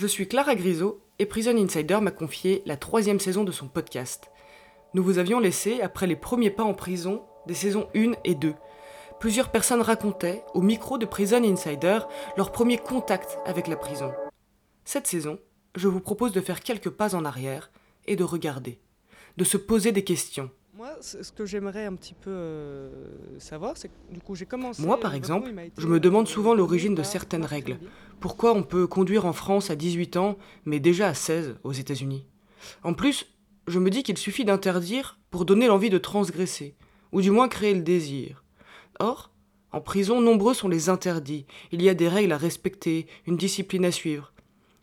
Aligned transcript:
Je 0.00 0.06
suis 0.06 0.26
Clara 0.26 0.54
Grisot 0.54 1.02
et 1.18 1.26
Prison 1.26 1.54
Insider 1.58 1.98
m'a 2.00 2.10
confié 2.10 2.62
la 2.64 2.78
troisième 2.78 3.20
saison 3.20 3.44
de 3.44 3.52
son 3.52 3.68
podcast. 3.68 4.30
Nous 4.94 5.04
vous 5.04 5.18
avions 5.18 5.40
laissé, 5.40 5.82
après 5.82 6.06
les 6.06 6.16
premiers 6.16 6.48
pas 6.48 6.62
en 6.62 6.72
prison, 6.72 7.22
des 7.46 7.52
saisons 7.52 7.86
1 7.94 8.12
et 8.24 8.34
2. 8.34 8.54
Plusieurs 9.18 9.50
personnes 9.50 9.82
racontaient, 9.82 10.42
au 10.54 10.62
micro 10.62 10.96
de 10.96 11.04
Prison 11.04 11.44
Insider, 11.44 11.98
leur 12.38 12.50
premier 12.50 12.78
contact 12.78 13.36
avec 13.44 13.68
la 13.68 13.76
prison. 13.76 14.10
Cette 14.86 15.06
saison, 15.06 15.38
je 15.76 15.88
vous 15.88 16.00
propose 16.00 16.32
de 16.32 16.40
faire 16.40 16.62
quelques 16.62 16.88
pas 16.88 17.14
en 17.14 17.26
arrière 17.26 17.70
et 18.06 18.16
de 18.16 18.24
regarder, 18.24 18.80
de 19.36 19.44
se 19.44 19.58
poser 19.58 19.92
des 19.92 20.02
questions. 20.02 20.50
Moi, 20.80 20.96
ce 21.02 21.30
que 21.30 21.44
j'aimerais 21.44 21.84
un 21.84 21.94
petit 21.94 22.14
peu 22.14 22.30
euh, 22.30 22.88
savoir, 23.38 23.76
c'est 23.76 23.88
que 23.88 24.14
du 24.14 24.18
coup 24.18 24.34
j'ai 24.34 24.46
commencé. 24.46 24.80
Moi, 24.80 24.98
par 24.98 25.14
exemple, 25.14 25.52
je 25.76 25.86
me 25.86 26.00
demande 26.00 26.26
souvent 26.26 26.54
l'origine 26.54 26.94
de 26.94 27.02
certaines 27.02 27.44
règles. 27.44 27.78
Pourquoi 28.18 28.54
on 28.54 28.62
peut 28.62 28.86
conduire 28.86 29.26
en 29.26 29.34
France 29.34 29.68
à 29.68 29.76
18 29.76 30.16
ans, 30.16 30.38
mais 30.64 30.80
déjà 30.80 31.08
à 31.08 31.12
16 31.12 31.56
aux 31.64 31.72
États-Unis? 31.72 32.24
En 32.82 32.94
plus, 32.94 33.26
je 33.66 33.78
me 33.78 33.90
dis 33.90 34.02
qu'il 34.02 34.16
suffit 34.16 34.46
d'interdire 34.46 35.18
pour 35.30 35.44
donner 35.44 35.66
l'envie 35.66 35.90
de 35.90 35.98
transgresser, 35.98 36.76
ou 37.12 37.20
du 37.20 37.30
moins 37.30 37.48
créer 37.48 37.74
le 37.74 37.82
désir. 37.82 38.42
Or, 39.00 39.32
en 39.72 39.82
prison, 39.82 40.22
nombreux 40.22 40.54
sont 40.54 40.70
les 40.70 40.88
interdits. 40.88 41.44
Il 41.72 41.82
y 41.82 41.90
a 41.90 41.94
des 41.94 42.08
règles 42.08 42.32
à 42.32 42.38
respecter, 42.38 43.06
une 43.26 43.36
discipline 43.36 43.84
à 43.84 43.92
suivre. 43.92 44.32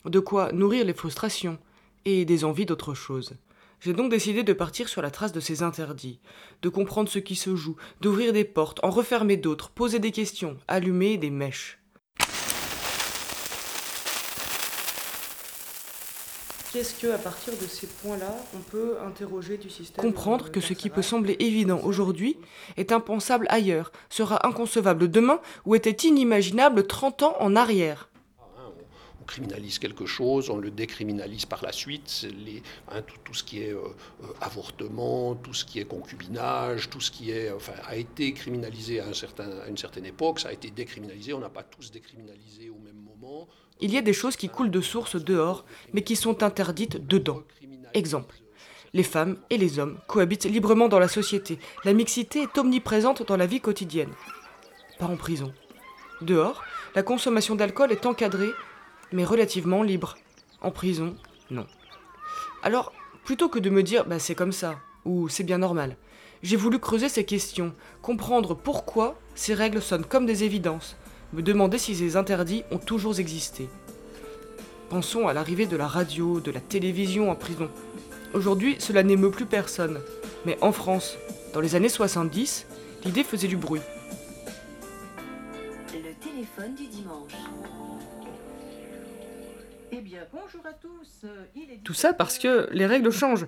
De 0.06 0.20
quoi 0.20 0.52
nourrir 0.52 0.86
les 0.86 0.94
frustrations 0.94 1.58
et 2.06 2.24
des 2.24 2.44
envies 2.44 2.68
d'autre 2.68 2.94
chose. 2.94 3.34
J'ai 3.80 3.94
donc 3.94 4.10
décidé 4.10 4.42
de 4.44 4.54
partir 4.54 4.90
sur 4.90 5.04
la 5.04 5.12
trace 5.12 5.32
de 5.32 5.40
ces 5.40 5.62
interdits, 5.62 6.20
de 6.64 6.70
comprendre 6.70 7.10
ce 7.10 7.20
qui 7.20 7.36
se 7.36 7.56
joue, 7.56 7.76
d'ouvrir 8.02 8.34
des 8.34 8.44
portes, 8.44 8.84
en 8.84 8.90
refermer 8.90 9.38
d'autres, 9.38 9.70
poser 9.70 10.00
des 10.00 10.12
questions, 10.12 10.58
allumer 10.68 11.18
des 11.18 11.30
mèches. 11.30 11.80
Qu'est-ce 16.74 17.00
que, 17.00 17.08
à 17.14 17.18
partir 17.18 17.54
de 17.54 17.68
ces 17.68 17.88
points-là, 17.88 18.36
on 18.56 18.60
peut 18.60 18.96
interroger 19.06 19.58
du 19.58 19.70
système 19.70 20.04
Comprendre 20.04 20.52
que 20.52 20.60
ce 20.60 20.74
qui 20.74 20.90
peut 20.90 21.04
sembler 21.04 21.36
évident 21.40 21.80
aujourd'hui 21.84 22.38
est 22.78 22.92
impensable 22.92 23.46
ailleurs, 23.50 23.92
sera 24.10 24.46
inconcevable 24.46 25.10
demain 25.10 25.40
ou 25.66 25.76
était 25.76 26.08
inimaginable 26.08 26.86
30 26.86 27.24
ans 27.24 27.36
en 27.40 27.56
arrière 27.56 28.10
criminalise 29.28 29.78
quelque 29.78 30.06
chose, 30.06 30.50
on 30.50 30.58
le 30.58 30.72
décriminalise 30.72 31.46
par 31.46 31.62
la 31.62 31.72
suite. 31.72 32.28
Hein, 32.90 33.02
tout, 33.24 33.34
ce 33.34 33.44
qui 33.44 33.62
est 33.62 33.74
euh, 33.74 33.82
euh, 34.24 34.28
avortement, 34.42 35.36
tout 35.36 35.54
ce 35.54 35.64
qui 35.66 35.80
est 35.80 35.86
concubinage, 35.86 36.90
tout 36.90 37.02
ce 37.02 37.12
qui 37.12 37.32
est, 37.32 37.52
enfin, 37.52 37.74
a 37.86 37.96
été 37.96 38.34
criminalisé 38.34 39.00
à, 39.00 39.08
un 39.08 39.14
certain, 39.14 39.50
à 39.60 39.68
une 39.68 39.78
certaine 39.78 40.06
époque, 40.06 40.40
ça 40.40 40.50
a 40.50 40.54
été 40.54 40.72
décriminalisé. 40.72 41.34
On 41.34 41.40
n'a 41.40 41.50
pas 41.50 41.64
tous 41.64 41.92
décriminalisé 41.92 42.70
au 42.70 42.80
même 42.84 42.96
moment. 42.96 43.48
Il 43.80 43.92
y 43.94 43.98
a 43.98 44.02
des 44.02 44.14
choses 44.14 44.36
qui 44.36 44.50
coulent 44.50 44.72
de 44.72 44.82
source 44.82 45.16
dehors, 45.16 45.66
mais 45.94 46.02
qui 46.02 46.16
sont 46.16 46.42
interdites 46.42 47.06
dedans. 47.06 47.44
Exemple. 47.94 48.36
Les 48.94 49.04
femmes 49.04 49.38
et 49.50 49.58
les 49.58 49.80
hommes 49.80 50.00
cohabitent 50.08 50.46
librement 50.46 50.88
dans 50.88 51.00
la 51.00 51.08
société. 51.08 51.60
La 51.84 51.94
mixité 51.94 52.44
est 52.44 52.58
omniprésente 52.58 53.28
dans 53.28 53.38
la 53.38 53.46
vie 53.46 53.62
quotidienne. 53.62 54.12
Pas 54.98 55.06
en 55.06 55.18
prison. 55.18 55.54
Dehors, 56.22 56.64
la 56.96 57.04
consommation 57.04 57.54
d'alcool 57.54 57.92
est 57.92 58.08
encadrée 58.08 58.50
mais 59.12 59.24
relativement 59.24 59.84
libre. 59.84 60.18
En 60.62 60.72
prison, 60.72 61.16
non. 61.52 61.68
Alors, 62.64 62.94
plutôt 63.26 63.50
que 63.50 63.60
de 63.60 63.70
me 63.70 63.84
dire 63.84 64.06
bah 64.06 64.20
c'est 64.20 64.36
comme 64.36 64.52
ça, 64.52 64.80
ou 65.06 65.30
c'est 65.30 65.44
bien 65.44 65.60
normal, 65.60 65.96
j'ai 66.44 66.56
voulu 66.56 66.80
creuser 66.80 67.10
ces 67.10 67.26
questions, 67.26 67.74
comprendre 68.02 68.56
pourquoi 68.56 69.20
ces 69.36 69.54
règles 69.54 69.82
sonnent 69.82 70.06
comme 70.06 70.26
des 70.26 70.44
évidences, 70.44 70.96
me 71.34 71.42
demander 71.42 71.78
si 71.78 71.96
ces 71.96 72.16
interdits 72.16 72.64
ont 72.72 72.78
toujours 72.78 73.20
existé. 73.20 73.70
Pensons 74.90 75.28
à 75.28 75.34
l'arrivée 75.34 75.66
de 75.66 75.76
la 75.76 75.88
radio, 75.88 76.40
de 76.40 76.52
la 76.52 76.62
télévision 76.62 77.30
en 77.30 77.36
prison. 77.36 77.70
Aujourd'hui, 78.34 78.78
cela 78.80 79.04
n'émeut 79.04 79.32
plus 79.32 79.46
personne. 79.46 80.00
Mais 80.46 80.58
en 80.62 80.72
France, 80.72 81.18
dans 81.54 81.60
les 81.60 81.76
années 81.76 81.90
70, 81.90 82.66
l'idée 83.04 83.26
faisait 83.26 83.50
du 83.50 83.58
bruit. 83.58 83.82
Le 85.94 86.14
téléphone 86.24 86.76
du 86.76 86.88
dimanche. 86.88 87.34
Bien, 90.08 90.26
bonjour 90.32 90.66
à 90.66 90.72
tous. 90.72 91.26
Tout 91.84 91.94
ça 91.94 92.14
parce 92.14 92.40
que 92.40 92.70
les 92.72 92.86
règles 92.86 93.12
changent. 93.12 93.46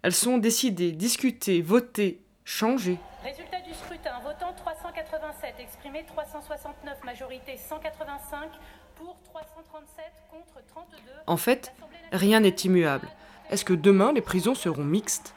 Elles 0.00 0.14
sont 0.14 0.38
décidées, 0.38 0.92
discutées, 0.92 1.60
votées, 1.60 2.22
changées. 2.46 2.98
Résultat 3.22 3.60
du 3.60 3.74
scrutin, 3.74 4.18
votant 4.24 4.54
387, 4.54 5.56
exprimé 5.58 6.06
369, 6.06 7.04
majorité 7.04 7.58
185, 7.58 8.48
pour 8.96 9.18
337, 9.22 10.06
contre 10.30 10.66
32. 10.68 10.96
En 11.26 11.36
fait, 11.36 11.74
rien 12.10 12.40
n'est 12.40 12.56
immuable. 12.64 13.06
Est-ce 13.50 13.66
que 13.66 13.74
demain 13.74 14.14
les 14.14 14.22
prisons 14.22 14.54
seront 14.54 14.84
mixtes? 14.84 15.34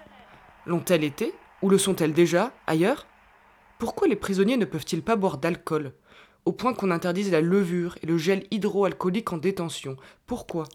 L'ont-elles 0.65 1.03
été? 1.03 1.35
Ou 1.61 1.67
le 1.67 1.77
sont-elles 1.77 2.13
déjà 2.13 2.53
ailleurs? 2.65 3.07
Pourquoi 3.77 4.07
les 4.07 4.15
prisonniers 4.15 4.55
ne 4.55 4.63
peuvent-ils 4.63 5.03
pas 5.03 5.17
boire 5.17 5.38
d'alcool? 5.38 5.91
Au 6.46 6.52
point 6.52 6.74
qu'on 6.74 6.91
interdise 6.91 7.31
la 7.31 7.41
levure 7.41 7.97
et 8.02 8.07
le 8.07 8.18
gel 8.18 8.46
hydroalcoolique 8.52 9.31
en 9.31 9.38
détention. 9.38 9.96
Pourquoi? 10.25 10.66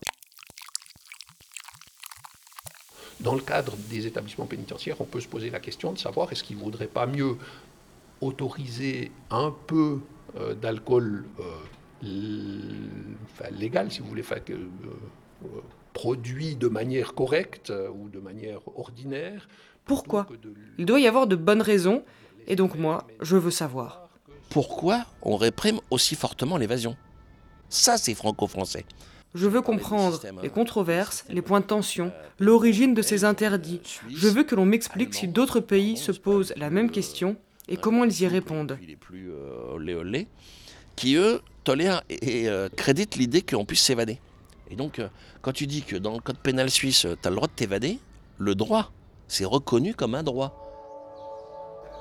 Dans 3.20 3.34
le 3.34 3.40
cadre 3.40 3.74
des 3.90 4.06
établissements 4.06 4.46
pénitentiaires, 4.46 5.00
on 5.00 5.04
peut 5.04 5.20
se 5.20 5.28
poser 5.28 5.50
la 5.50 5.60
question 5.60 5.92
de 5.92 5.98
savoir 5.98 6.30
est-ce 6.32 6.44
qu'il 6.44 6.58
ne 6.58 6.62
vaudrait 6.62 6.86
pas 6.86 7.06
mieux 7.06 7.36
autoriser 8.20 9.10
un 9.30 9.54
peu 9.66 10.00
euh, 10.38 10.54
d'alcool 10.54 11.24
euh, 11.40 12.08
légal, 13.50 13.90
si 13.90 14.00
vous 14.00 14.06
voulez, 14.06 14.24
euh, 14.50 14.66
produit 15.92 16.56
de 16.56 16.68
manière 16.68 17.14
correcte 17.14 17.72
ou 17.94 18.08
de 18.08 18.20
manière 18.20 18.60
ordinaire. 18.78 19.48
Pourquoi? 19.84 20.26
Il 20.78 20.84
doit 20.84 21.00
y 21.00 21.06
avoir 21.06 21.26
de 21.26 21.36
bonnes 21.36 21.62
raisons, 21.62 22.04
et 22.46 22.54
donc 22.54 22.74
moi, 22.74 23.06
je 23.20 23.36
veux 23.36 23.50
savoir 23.50 24.05
pourquoi 24.50 25.04
on 25.22 25.36
réprime 25.36 25.80
aussi 25.90 26.14
fortement 26.14 26.56
l'évasion. 26.56 26.96
Ça, 27.68 27.98
c'est 27.98 28.14
franco-français. 28.14 28.84
Je 29.34 29.46
veux 29.46 29.60
comprendre 29.60 30.20
les 30.42 30.48
controverses, 30.48 31.24
les 31.28 31.42
points 31.42 31.60
de 31.60 31.66
tension, 31.66 32.10
l'origine 32.38 32.94
de 32.94 33.02
ces 33.02 33.24
interdits. 33.24 33.80
Je 34.08 34.28
veux 34.28 34.44
que 34.44 34.54
l'on 34.54 34.64
m'explique 34.64 35.14
si 35.14 35.28
d'autres 35.28 35.60
pays 35.60 35.96
se 35.98 36.12
posent 36.12 36.54
la 36.56 36.70
même 36.70 36.90
question 36.90 37.36
et 37.68 37.76
comment 37.76 38.04
ils 38.04 38.22
y 38.22 38.26
répondent. 38.26 38.78
plus 39.00 39.30
euh, 39.30 40.24
qui 40.94 41.16
eux 41.16 41.42
tolèrent 41.64 42.02
et 42.08 42.48
euh, 42.48 42.68
créditent 42.74 43.16
l'idée 43.16 43.42
qu'on 43.42 43.66
puisse 43.66 43.82
s'évader. 43.82 44.18
Et 44.70 44.76
donc, 44.76 44.98
euh, 44.98 45.08
quand 45.42 45.52
tu 45.52 45.66
dis 45.66 45.82
que 45.82 45.96
dans 45.96 46.14
le 46.14 46.20
code 46.20 46.38
pénal 46.38 46.70
suisse, 46.70 47.06
tu 47.20 47.28
as 47.28 47.30
le 47.30 47.36
droit 47.36 47.48
de 47.48 47.52
t'évader, 47.52 47.98
le 48.38 48.54
droit, 48.54 48.90
c'est 49.28 49.44
reconnu 49.44 49.94
comme 49.94 50.14
un 50.14 50.22
droit 50.22 50.65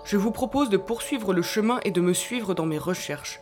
je 0.06 0.18
vous 0.18 0.32
propose 0.32 0.70
de 0.70 0.78
poursuivre 0.78 1.34
le 1.34 1.42
chemin 1.42 1.80
et 1.84 1.92
de 1.92 2.02
me 2.02 2.14
suivre 2.14 2.54
dans 2.54 2.66
mes 2.66 2.78
recherches. 2.78 3.40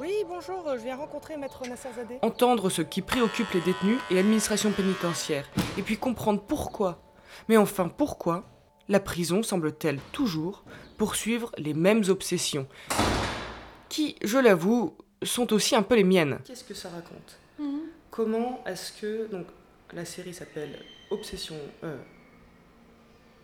Oui, 0.00 0.12
bonjour, 0.28 0.64
je 0.76 0.82
viens 0.82 0.96
rencontrer 0.96 1.36
Maître 1.36 1.62
Nasserzadeh. 1.68 2.18
Entendre 2.22 2.68
ce 2.68 2.82
qui 2.82 3.00
préoccupe 3.00 3.50
les 3.52 3.60
détenus 3.60 4.00
et 4.10 4.14
l'administration 4.14 4.72
pénitentiaire, 4.72 5.48
et 5.78 5.82
puis 5.82 5.96
comprendre 5.96 6.42
pourquoi. 6.42 7.00
Mais 7.48 7.56
enfin, 7.56 7.88
pourquoi 7.88 8.44
la 8.88 8.98
prison 8.98 9.42
semble-t-elle 9.42 10.00
toujours 10.12 10.64
poursuivre 10.98 11.52
les 11.58 11.74
mêmes 11.74 12.02
obsessions 12.08 12.66
Qui, 13.88 14.16
je 14.22 14.38
l'avoue, 14.38 14.96
sont 15.22 15.52
aussi 15.52 15.76
un 15.76 15.82
peu 15.82 15.94
les 15.94 16.04
miennes. 16.04 16.40
Qu'est-ce 16.44 16.64
que 16.64 16.74
ça 16.74 16.88
raconte? 16.88 17.38
Mhm. 17.58 17.82
Comment 18.10 18.62
est-ce 18.66 18.92
que. 19.00 19.28
Donc, 19.30 19.46
la 19.92 20.04
série 20.04 20.34
s'appelle 20.34 20.76
Obsession. 21.10 21.56
Euh, 21.84 21.96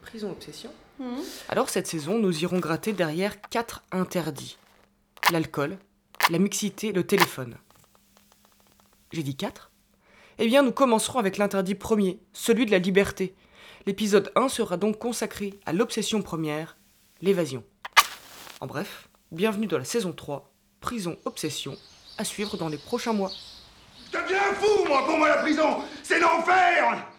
prison 0.01 0.31
Obsession. 0.31 0.71
Mhm. 0.99 1.23
Alors 1.49 1.69
cette 1.69 1.87
saison, 1.87 2.19
nous 2.19 2.43
irons 2.43 2.59
gratter 2.59 2.93
derrière 2.93 3.41
quatre 3.41 3.83
interdits. 3.93 4.59
L'alcool, 5.33 5.79
la 6.31 6.39
mixité, 6.39 6.93
le 6.93 7.05
téléphone. 7.05 7.57
J'ai 9.13 9.23
dit 9.23 9.37
quatre? 9.37 9.71
Eh 10.39 10.47
bien, 10.47 10.63
nous 10.63 10.73
commencerons 10.73 11.19
avec 11.19 11.37
l'interdit 11.37 11.75
premier, 11.75 12.21
celui 12.33 12.67
de 12.67 12.71
la 12.71 12.79
liberté. 12.79 13.35
L'épisode 13.87 14.33
1 14.37 14.49
sera 14.49 14.77
donc 14.77 14.99
consacré 14.99 15.59
à 15.67 15.73
l'obsession 15.73 16.23
première, 16.23 16.77
l'évasion. 17.21 17.65
En 18.61 18.67
bref, 18.67 19.09
bienvenue 19.33 19.67
dans 19.67 19.79
la 19.79 19.85
saison 19.85 20.13
3, 20.13 20.51
Prison 20.81 21.19
Obsession, 21.25 21.77
à 22.19 22.25
suivre 22.25 22.57
dans 22.57 22.69
les 22.69 22.79
prochains 22.79 23.13
mois. 23.13 23.31
Je 24.13 24.19
deviens 24.19 24.55
fou, 24.55 24.85
moi, 24.87 25.05
pour 25.07 25.19
moi, 25.19 25.29
la 25.29 25.39
prison 25.39 25.79
C'est 26.03 26.21
l'enfer 26.21 27.10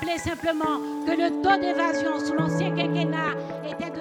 rappeler 0.00 0.18
simplement 0.18 0.78
que 1.06 1.12
le 1.12 1.42
taux 1.42 1.60
d'évasion 1.60 2.18
sous 2.20 2.34
l'ancien 2.34 2.70
quinquennat 2.74 3.34
était 3.68 3.90
de 3.90 3.99